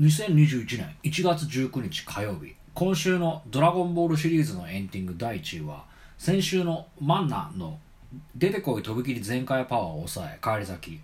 [0.00, 2.54] 2021年1月19日火曜日。
[2.72, 5.82] 今週の「ドラゴンボール」シリーズのエンディング第1位は
[6.16, 7.80] 先週のマンナの
[8.36, 11.00] 「出てこいとびきり全開パワー」を抑え返り咲き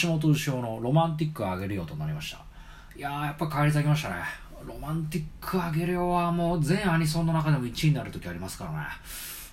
[0.00, 2.38] 橋本牛尾の「ロマンティックあげるよ」となりました。
[2.96, 4.14] いやーやっぱ返り咲きましたね。
[4.66, 8.78] ロマンティックあげるよはもう全アニソンの中でも1位になる時ありますからね。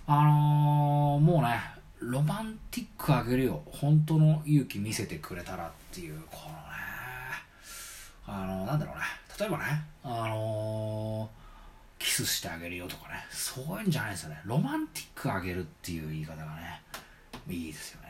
[0.08, 1.60] あのー、もうね
[2.00, 3.62] ロマンティックあげるよ。
[3.66, 6.91] 本当の勇気見せてくれたらっていうこのね
[8.34, 9.02] あのなんだろうね。
[9.38, 9.64] 例えばね
[10.04, 13.16] あのー、キスしてあげるよとかね。
[13.30, 14.42] そういうんじゃないですよね。
[14.46, 16.82] ロマンティックあげるっていう言い方がね
[17.50, 18.08] いいですよね。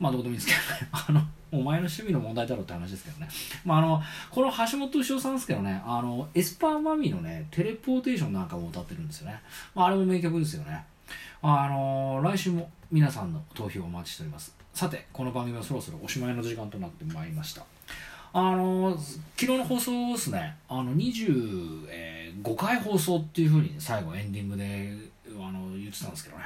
[0.00, 0.88] まあどうでもいいですけどね。
[0.92, 3.28] あのお前の趣味の問題だろうって話ですけどね。
[3.64, 5.82] まああのこの橋本牛尾さんですけどね。
[5.84, 9.40] あのエスパーマミーのねテレポーテーションなんかも歌ってるんですよね、
[9.74, 10.84] まあ、あれも名曲ですよね。
[11.42, 14.54] あの来週も皆さんの投票をお待ちしております。
[14.72, 17.77] さてこの番組はそろそろおしまいの時間となってまいりました。
[18.32, 18.96] あの
[19.36, 20.56] 昨日の放送ですね。
[20.68, 24.94] あの25回放送っていうふうに最後エンディングで
[25.40, 26.44] あの言ってたんですけどね。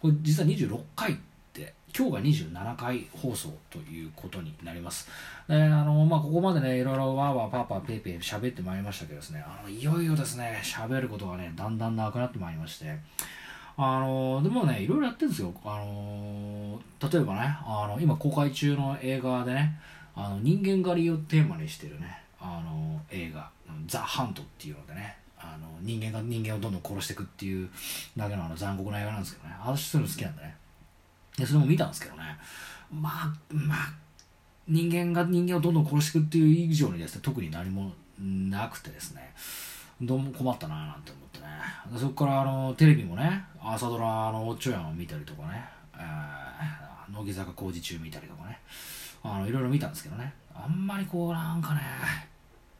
[0.00, 1.16] これ実は26回っ
[1.52, 5.08] て今日が27回放送ということになります。
[5.48, 9.44] であの、まあ、ここまでねいろいろわーわーパーパーペーペー喋ってまいりましたけどですね。
[9.46, 12.96] あのいよいよですね喋ることがねだんだんなくなってまいりまして。
[13.76, 15.52] あのでもねいろいろやってるんですよ。
[15.64, 19.80] あの例えばねあの今公開中の映画でね
[20.16, 22.22] あの人間狩りをテーマにしてるね。
[22.40, 23.50] あの映画
[23.86, 25.16] 「ザ・ハント」っていうのでね。
[25.44, 27.68] あの人間が人間をどんどん殺していくっていう
[28.16, 29.54] だけのあの残酷な映画なんですけどね。
[29.62, 30.56] 私そういうの好きなんでね。
[31.36, 32.22] でそれも見たんですけどね。
[32.90, 33.92] まあまあ
[34.66, 39.34] 人間が人間をどんどん殺していくっていう以上にですね特に何もなくてですね。
[40.00, 41.46] どうも困ったななんて思ってね。
[41.98, 45.62] そこからあのテレビもね朝ドラの「おっちょやん」を見たりとかね、
[45.94, 48.58] えー、乃木坂工事中見たりとかね。
[49.24, 50.32] あのいろいろ見たんですけどね。
[50.54, 51.80] あんまりこうなんかね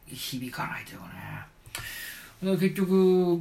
[0.07, 2.57] 響かないというかね。
[2.57, 3.39] 結局、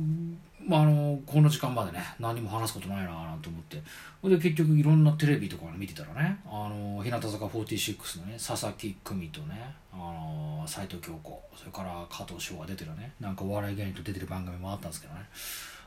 [0.66, 3.82] まあ、あのこの時間までね何も話すことないななんて思って。
[4.28, 15.20] で結局いろんなテレビとか見てたらねあの日向坂46のね佐々木久美とねあの斉藤京子それから加藤翔が出てるねなんかお笑い芸人と出てる番組もあったんですけどね。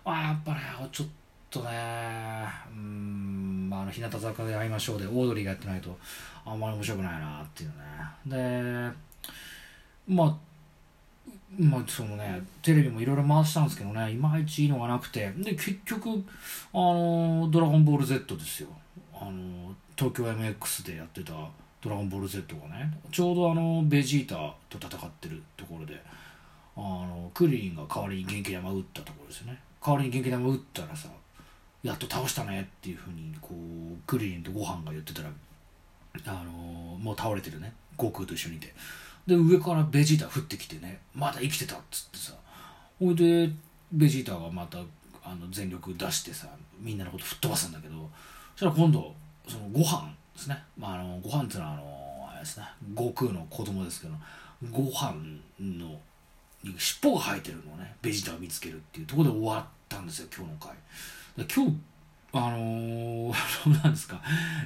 [0.05, 0.59] あやっぱね
[0.91, 1.13] ちょっと
[1.49, 1.69] とね
[2.71, 5.97] うんまあの日向坂で会いましょうでオードリーがやってないと
[6.45, 7.75] あんまり面白くないなっていうね。
[8.25, 8.91] で
[10.07, 10.37] まあ
[11.57, 16.23] まあそのねテレビもいろいろ回したんですけどねいまいちいいのがなくてで結局
[16.73, 18.69] あの「ドラゴンボール Z」ですよ。
[19.13, 21.33] あの東京 MX でやってた
[21.81, 26.01] 「ドラゴンボール Z」がねちょうどあのベジータと戦ってるところで
[26.75, 29.59] あのクリリンが代わりに元気玉打ったところですよね。
[29.83, 31.09] 代わりに元気玉打ったらさ
[31.83, 35.29] やっと倒したねっていうふうにこうクリリンとご飯が言ってたら
[36.25, 36.51] あの
[36.97, 37.73] もう倒れてるね。
[37.97, 38.73] 悟空と一緒にいて。
[39.25, 42.33] で上からベジータ降ってきてねまだ生きてたっつってさ。
[42.99, 43.51] ほいで
[43.91, 44.79] ベジータがまた
[45.23, 46.47] あの全力出してさ
[46.79, 48.09] みんなのこと吹っ飛ばすんだけど
[48.55, 49.13] そしたら今度
[49.47, 52.65] そのご飯ですね、まあ、あのご飯っていうのはあのあれですね。
[52.95, 54.13] 悟空の子供ですけど
[54.71, 55.13] ご飯
[55.59, 55.99] の
[56.77, 60.71] 尻尾が生えてるのをねベジータが見つけるっていうところで終わったんですよ今日の回。
[61.45, 61.77] 今日
[62.33, 63.33] あのー、
[63.83, 64.19] なんですか。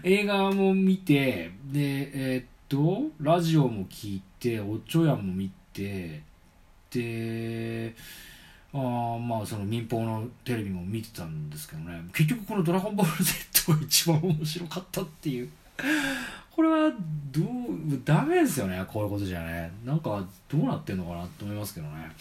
[0.03, 6.21] 映画も見てでえー、っとラジオも聞いておちょやも見て
[6.89, 7.93] で
[8.73, 12.01] あまあその民放のテレビも見てたんですけどね。
[12.13, 15.49] 結局この「ドラゴンボール Z」が一番面白かったっていう。
[16.51, 16.91] これは
[17.31, 18.83] どうダメですよね。
[18.87, 19.71] こういうことじゃね。
[19.85, 22.11] なんかどうなってんのかなと思いますけどね。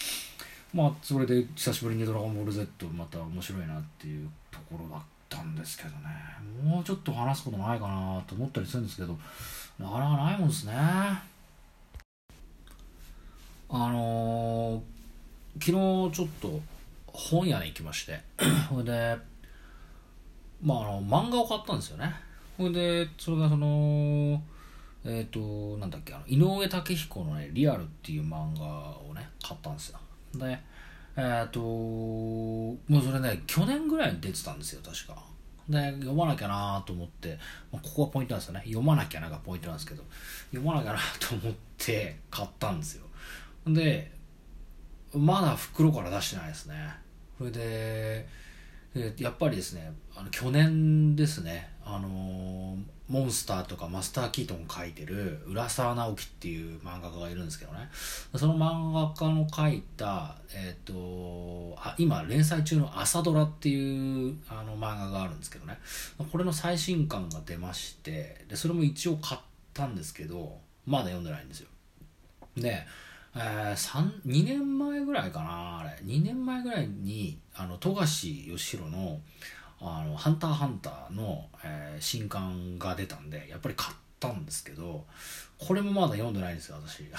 [0.72, 5.97] まあそれで久しぶりに「ドラゴンボール Z」また面白いなっていうところだったんですけどね。
[6.62, 9.19] もうちょっと話すことないかなと思ったりするんですけど
[9.78, 10.72] なかなかないもんですね。
[10.75, 11.22] あ
[13.69, 16.60] のー、昨日ちょっと
[17.06, 18.20] 本屋に行きまして
[18.69, 19.16] それで
[20.62, 22.14] まああの漫画を買ったんですよね。
[22.56, 24.41] それでそれがその
[25.04, 28.64] えっ、ー、となんだっけあの井上武彦のね「リアル」っていう漫画
[28.99, 29.99] をね買ったんですよ。
[30.35, 30.59] で
[31.17, 35.31] えっ、ともうそれね去年ぐらいに出てたんですよ確か。
[35.69, 37.38] で読まなきゃなと思って、
[37.71, 38.62] まあ、ここがポイントなんですよね。
[38.65, 40.03] 読まなきゃながポイントなんですけど。
[40.50, 43.06] 読まなきゃなと思って買ったんですよ。
[43.67, 44.11] で
[45.15, 46.75] まだ袋から出してないですね。
[47.38, 48.27] それで
[49.17, 51.69] やっぱりですねあの去年ですね。
[51.85, 52.77] あのー、
[53.09, 57.88] モンスターとかマスター・キートン書いてる浦沢直樹っていう漫画家がいるんですけどね。
[58.37, 65.79] その漫画家の書いた、えっ、ー、とあ今連載中の「朝ドラ」っていうあの漫画があるんですけどね。
[66.31, 69.41] これの最新刊が出ましてでそれも一応買っ
[69.75, 71.69] たんですけどまだ読んでないんですよ。
[72.56, 72.87] で
[73.35, 75.91] えー、3 2年前ぐらいかなあれ。
[76.05, 79.21] 2年前ぐらいにあの富樫義弘の
[79.81, 85.05] あの「ハンターハンターの」えー新刊が出たんでやっぱり買ったんですけど
[85.59, 87.05] これもまだ読んでないんですよ私。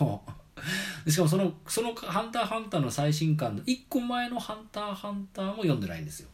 [0.00, 0.22] あの
[1.06, 6.28] しかもそのその「ハンターハンター」の最新刊の1個前の「ハンターハンター」も読んでないんですよ。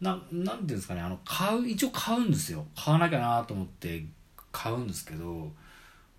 [0.00, 2.66] ななんていうんですかねあの買う一応買うんですよ。
[2.76, 4.06] 買わなきゃなと思って
[4.52, 5.52] 買うんですけども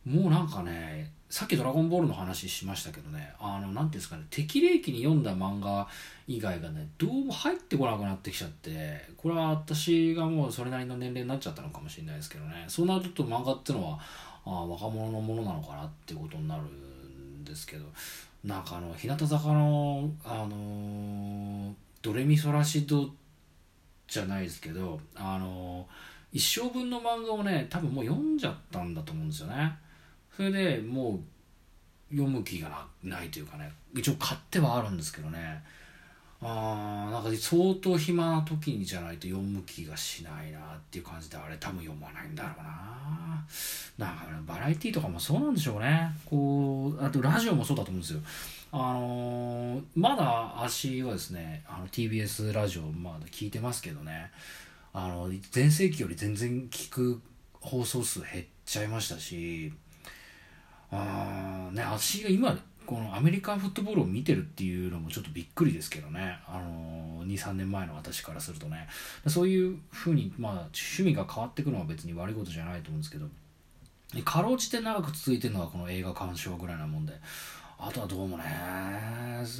[0.06, 5.88] うなんかねさっき「ドラゴンボール」の話しましたけどねあのなんていうんですかね適齢期に読んだ漫画
[6.28, 12.66] 以外がねどうも入ってこなくなってきちゃってこれは私がもうそれなりの年齢になっちゃったのかもしれないですけどね。
[12.68, 14.00] そうなると漫画ってのは
[14.44, 17.86] あ若者のものなのかなってことになるんですけど
[18.44, 23.08] なんかあの日向坂のあのドレミソラシド
[24.08, 25.88] じゃないですけどあの
[26.32, 29.78] 一生分の漫画をね多分もう読んじゃったんだと思うんですよね。
[30.40, 31.20] それでも
[32.12, 33.70] う読む気がないというかね。
[33.94, 35.62] 一応買ってはあるんですけどね。
[36.42, 43.46] あーなんか相当暇な時にじゃないと読む気がしないなっていう感じであれ多分読まないんだろうな。
[43.98, 46.10] なんかねバラエティーとかもそうなんでしょうね。
[46.26, 48.22] こうあとラジオもそうだと思うんですよ。
[48.72, 54.32] あのーまだ足はですねあの TBS ラジオまだ聞いてますけどね。
[54.94, 57.22] あの全盛期より全然聞く
[57.60, 59.74] 放送数減っちゃいましたし
[60.92, 68.88] あーね私が今このアメリカンフットボールを見てるっていうのもちょっとびっくりですけどね、あのー、23年前の私からするとね。
[69.28, 73.28] そういうふうに、まあ、趣味が変わっていくのは別に悪いことじゃないと思うんですけど。
[74.26, 77.14] かろうじて長く続いてるのはこの映画鑑賞ぐらいなもんで。
[77.78, 78.44] あとはどうもね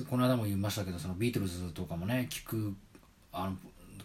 [0.10, 2.76] この間も言いましたけどそのビートルズとかもね聞く
[3.32, 3.56] あの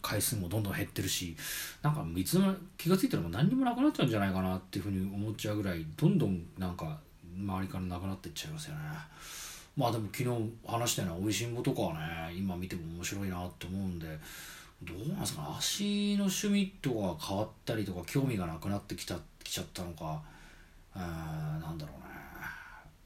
[0.00, 1.36] 回数もどんどん減ってるし
[1.82, 7.00] なんかいつの気が付いたらもう何にもなくなっちゃうんじゃないかなっていうふうに思っちゃうぐらいどんどんなんか
[7.38, 8.80] 周りからなくなっていっちゃいますよね。
[9.76, 11.94] まあでも昨日話したような「おいしんぼ」とかは
[12.28, 14.06] ね今見ても面白いなって思うんで
[14.82, 15.48] どうなんですかね。
[15.58, 20.22] 足の趣味とか変わったりとか興味がなくなってきたきちゃったのか
[20.94, 22.14] えーなんだろうね。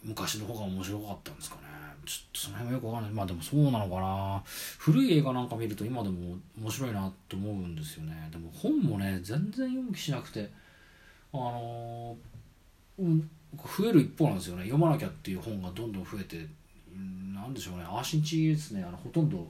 [0.05, 1.63] 昔の方が面白かったんですかね。
[2.05, 3.13] ちょっとその辺はよくわかんない。
[3.13, 4.43] まあでもそうなのかな。
[4.79, 8.29] 古い映画なんか見ると今でも面白いなと思うんですよね。
[8.31, 10.51] でも本もね全然読む気しなくて
[11.33, 13.23] あのー、
[13.57, 14.65] 増える一方なんですよね。
[14.65, 16.47] 読まなきゃっていう本がどんどん増えて
[16.95, 17.85] うんなんでしょうね。
[17.85, 18.85] アーシンチですね。
[18.85, 19.47] あのほとんど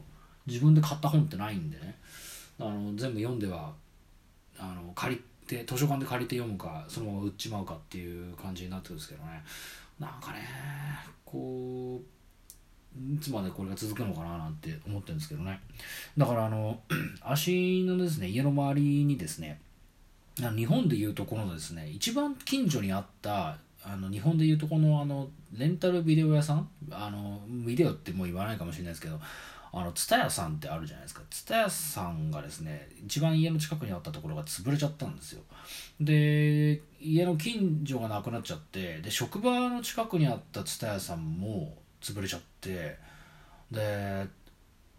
[0.46, 1.98] 自分で買った本ってないんでね。
[2.60, 3.72] あの全部読んでは
[4.58, 9.42] あの借りて図書館で借りて読むかそのまま売っちまうかっていう感じになってるんですけどね。
[9.98, 10.46] なんかね
[11.24, 12.18] こう
[13.14, 15.60] いつまでこれが続くのかななんて思ってるんですけどね。
[16.16, 16.80] だからあの
[17.22, 19.60] 足のですね家の周りにですね
[20.56, 23.58] 日本でいうところのですね一番近所にあった
[23.90, 26.68] あの日本でいうとこのあのレンタルビデオ屋さん？
[26.90, 29.18] あのビデオってもう言わないかもしれないですけど
[29.72, 31.22] あの蔦屋さんってあるじゃないですか。
[31.30, 35.42] 蔦屋さんがですね一番家の近くにあったところが潰れちゃったんですよ。
[36.00, 42.96] で家の近所がなくなっちゃってで職場の近くにあった蔦屋さんも潰れちゃって
[43.70, 44.26] で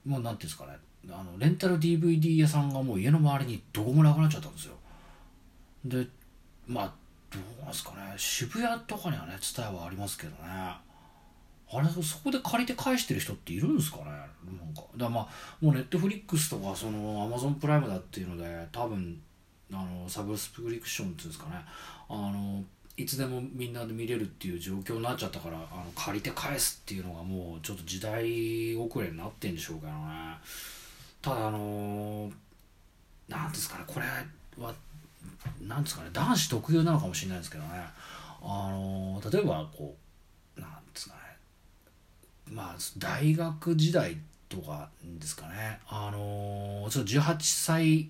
[0.06, 0.78] もうなんていうんですかね。
[1.12, 4.74] あのレンタル DVD 屋さんがもう家の周りにどこもなくなっちゃったんですよ。
[5.86, 6.08] で
[6.68, 6.94] まあ
[7.32, 8.14] どうなんすかね。
[8.18, 10.38] 渋谷とかにはね蔦屋はありますけどね。
[11.72, 14.06] あれそこで借りて返してる人っているんですかね。
[14.06, 14.28] なん
[14.74, 14.84] か。
[14.98, 15.28] だかまあ
[15.62, 19.22] もうネットフリックスとかそのアマゾンプライムだっていうので多分
[19.72, 21.56] あのサブスクリプションっていうんですかね。
[22.10, 22.64] あの
[22.98, 30.38] いつでもみんなで見れるっていう状況になっちゃったからあの借りて返すっていうのがもうちょっと時代遅れになってんでしょうけどね。
[31.22, 32.32] ただあの
[33.28, 33.84] なんですかね。
[33.86, 34.06] これ
[34.62, 34.74] は
[35.62, 37.70] なんですかね男子特有なのかもしれないですけどね。
[38.42, 39.96] あの例えばこ
[40.58, 41.22] うなんですかね。
[42.46, 44.18] まあ大学時代
[44.48, 45.80] とかですかね。
[45.88, 48.10] あのちょっと18歳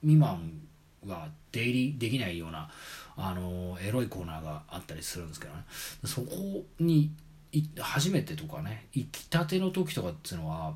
[0.00, 0.60] 未満
[1.06, 2.70] は出入りできないような
[3.16, 5.64] あのエロいコーナーがあったりするんですけどね。
[6.04, 7.10] そこに
[7.78, 10.74] 初めてとかね行きたての時とかっていうのは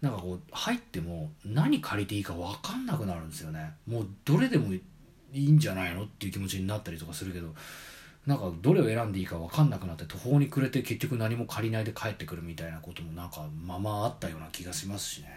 [0.00, 3.72] なんかこう入っても何借りていいか分かんなくなるんですよね。
[3.86, 4.74] もうどれでも
[5.32, 6.04] いいんじゃないの？
[6.04, 7.48] っていう気持ちになったりとかするけど
[8.26, 15.28] なんかどれを選んでいいか分かんなくなって途方に暮れて結局何も借りないで帰ってくるみたいなこともなんかままあったような気がしますしね。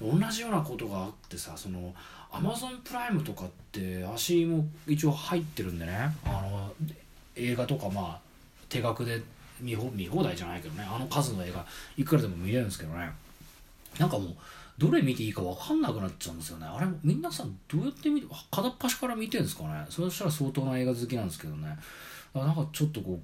[0.00, 1.94] 同じようなことがあってさその
[2.30, 6.14] アマゾンプライムとかって足も一応入ってるんでね。
[6.24, 6.72] あの
[7.34, 8.20] 映画とかまあ
[8.68, 9.22] 定額で
[9.60, 10.86] 見見放題じゃないけどね。
[10.86, 11.64] あの数の映画
[11.96, 13.10] いくらでも見れるんですけどね。
[13.98, 14.34] なんかもう
[14.78, 16.66] どれ見ていいか分かんなくなっちゃうんですよね。
[16.66, 19.84] あれ皆さんどうやって見て片っ端から見てるんですかね。
[19.90, 21.76] そしたら相当な映画好きなんですけどね。
[22.32, 23.20] なんかちょっとこ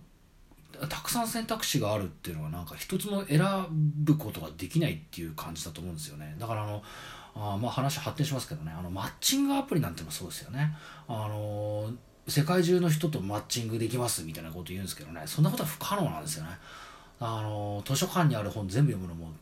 [0.82, 6.34] うたくさん選択肢があるっていうのはなんか一つも選ぶことができないっていう感じだと思うんですよね。
[6.38, 6.82] だからあの
[7.36, 8.72] あまあ話発展しますけどね。
[8.76, 10.76] あのマッチングアプリなんてもそうですよね。
[11.06, 11.88] あの
[12.26, 15.22] 世界中の人とマッチングできますみたいなこと言うんですけどね。
[15.26, 16.50] そんなことは不可能なんですよね。
[17.20, 19.32] あの図書館にある本全部読むのも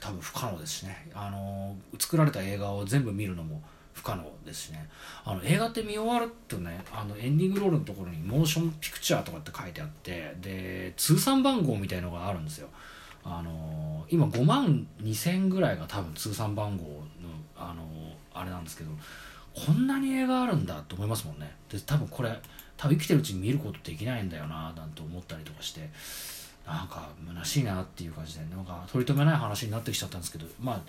[0.00, 1.10] 多分不可能ですしね。
[1.14, 4.88] あの作られた映画を全部見るのも不可能ですしね。
[5.24, 12.68] あの映画って見終わるとねあのエンディングロールのところにモーションピクチャーとかって書いてあってで通算番号みたいのがあるんですよ。
[13.22, 17.00] あの今5万2000ぐらいが多分通算番号の
[17.54, 17.84] あの
[18.32, 18.90] あれなんですけど
[19.54, 21.54] こんなに映画あるんだと思いますもんね。
[21.68, 22.34] で多分これ
[22.78, 25.90] 多分生きてるうちに見ることできないんだよななんて思ったりとかして。
[26.74, 30.82] なんか虚しいなっていう感じでなんか取り留めない話になってきちゃったんですけどまあ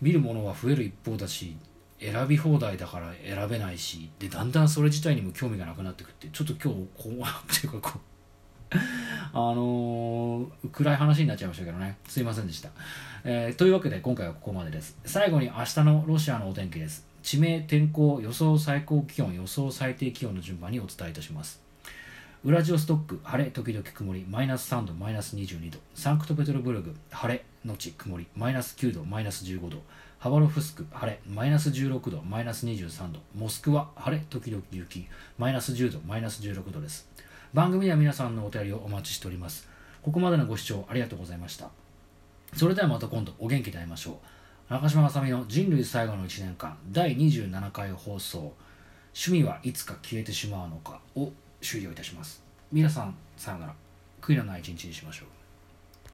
[0.00, 1.56] 見るものは増える一方だし
[2.00, 8.00] 選び放題だから選べないしでだんだんそれ自体にも興味がなくなってくってちょっと今日こうっていうかこう
[9.32, 11.96] あのー、暗い話になっちゃいましたけどね。
[12.06, 12.70] すいませんでした、
[13.24, 14.98] えー、というわけで今回はここまでです。
[15.04, 17.06] 最後に明日のロシアのお天気です。
[17.22, 21.67] 地名天候予想最高気温予想最低気温の順番にお伝えいたします。
[22.44, 25.80] ウラジオストック晴れ時々曇りマイナス3度マイナス22度。
[25.96, 29.82] サンクトペテルブルグ晴れのち曇りマイナス9度マイナス15度。
[30.20, 33.18] ハバロフスク晴れマイナス16度マイナス23度。
[33.34, 37.08] モスクワ晴れ時々雪マイナス10度マイナス16度です。
[37.52, 39.68] 番組では皆さんのお便りをお待ちしております。
[40.00, 41.70] ここまでのご視聴ありがとうございました。
[42.54, 44.20] それではまた今度お元気で会いましょ
[44.70, 44.72] う。
[44.72, 48.54] 中島あさみの人類最後の1年間第27回放送。
[49.12, 52.42] 趣味はいつか消えてしまうのかを終了いたします。
[52.72, 53.74] 皆さんさようなら。
[54.20, 55.37] 悔いのない一日にしましょう。